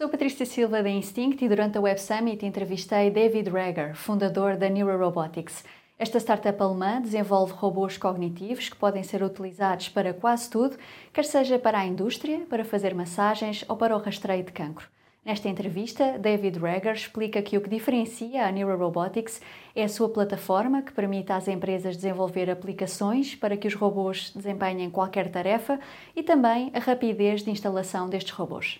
Sou 0.00 0.08
Patrícia 0.08 0.46
Silva 0.46 0.82
da 0.82 0.88
Instinct 0.88 1.44
e 1.44 1.46
durante 1.46 1.76
a 1.76 1.80
Web 1.82 2.00
Summit 2.00 2.46
entrevistei 2.46 3.10
David 3.10 3.50
Rager, 3.50 3.94
fundador 3.94 4.56
da 4.56 4.66
Neurorobotics. 4.66 5.62
Esta 5.98 6.18
startup 6.18 6.58
alemã 6.62 7.02
desenvolve 7.02 7.52
robôs 7.52 7.98
cognitivos 7.98 8.70
que 8.70 8.76
podem 8.76 9.02
ser 9.02 9.22
utilizados 9.22 9.90
para 9.90 10.14
quase 10.14 10.48
tudo, 10.48 10.78
quer 11.12 11.26
seja 11.26 11.58
para 11.58 11.80
a 11.80 11.84
indústria, 11.84 12.46
para 12.48 12.64
fazer 12.64 12.94
massagens 12.94 13.62
ou 13.68 13.76
para 13.76 13.94
o 13.94 14.00
rastreio 14.00 14.42
de 14.42 14.52
cancro. 14.52 14.88
Nesta 15.24 15.50
entrevista, 15.50 16.18
David 16.18 16.58
Rager 16.58 16.94
explica 16.94 17.42
que 17.42 17.56
o 17.56 17.60
que 17.60 17.68
diferencia 17.68 18.46
a 18.46 18.50
Neurorobotics 18.50 19.40
é 19.76 19.84
a 19.84 19.88
sua 19.88 20.08
plataforma 20.08 20.80
que 20.80 20.92
permite 20.92 21.30
às 21.30 21.46
empresas 21.46 21.94
desenvolver 21.94 22.50
aplicações 22.50 23.34
para 23.34 23.54
que 23.54 23.68
os 23.68 23.74
robôs 23.74 24.32
desempenhem 24.34 24.88
qualquer 24.88 25.30
tarefa 25.30 25.78
e 26.16 26.22
também 26.22 26.70
a 26.74 26.78
rapidez 26.78 27.42
de 27.42 27.50
instalação 27.50 28.08
destes 28.08 28.32
robôs. 28.32 28.78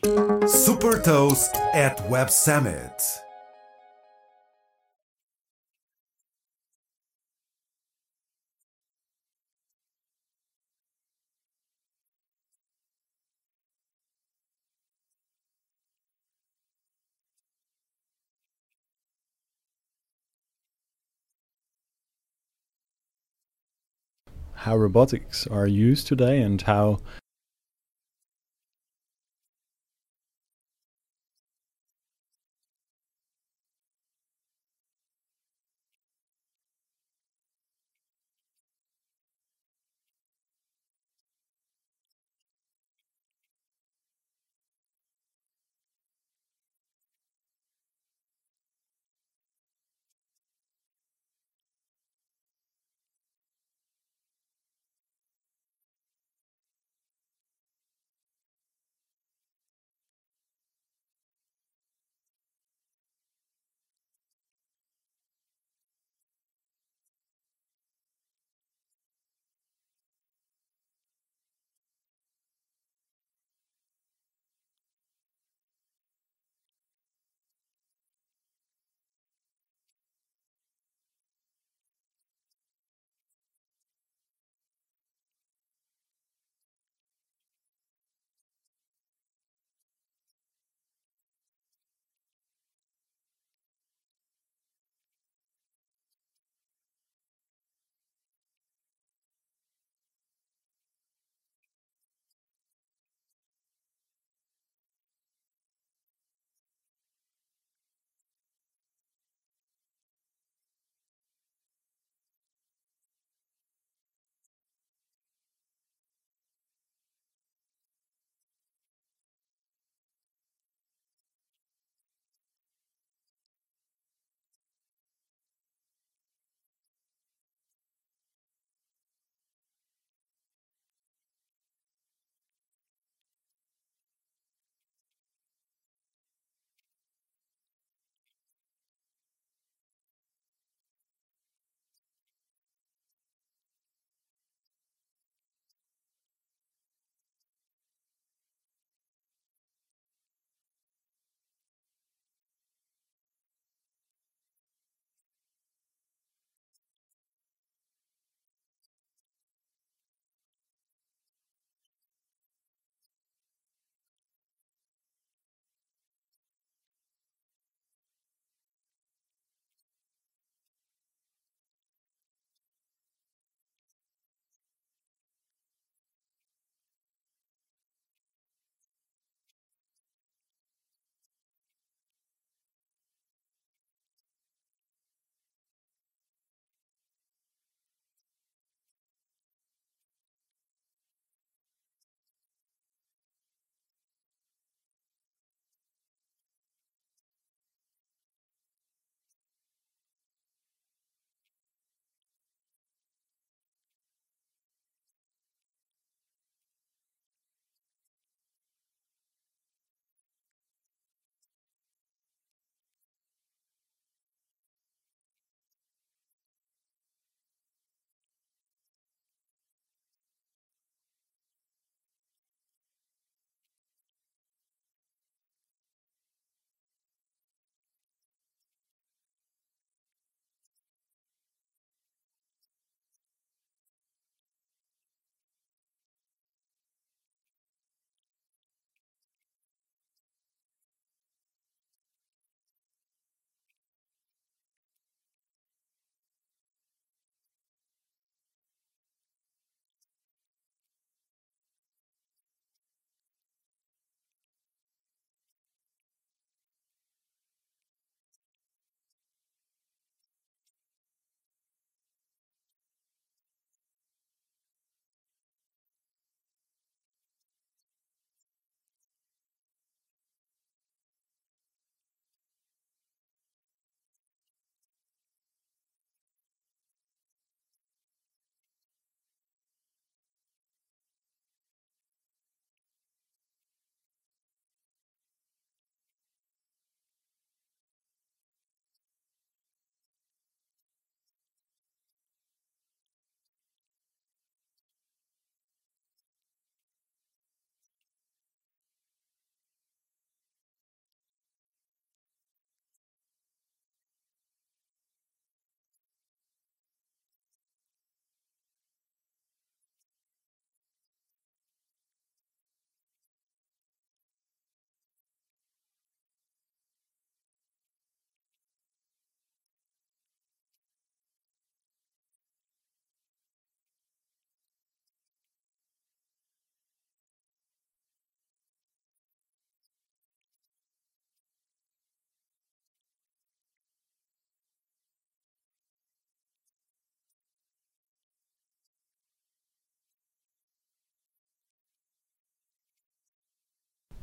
Super 0.49 1.03
Toast 1.03 1.50
at 1.75 2.00
Web 2.11 2.32
Summit. 2.32 3.29
How 24.61 24.77
robotics 24.77 25.46
are 25.46 25.67
used 25.67 26.07
today 26.07 26.43
and 26.43 26.61
how 26.61 27.01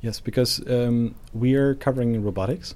Yes, 0.01 0.19
because 0.19 0.65
um, 0.69 1.15
we 1.33 1.55
are 1.55 1.75
covering 1.75 2.23
robotics. 2.23 2.75